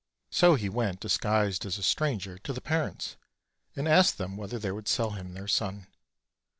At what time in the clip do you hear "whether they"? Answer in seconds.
4.35-4.71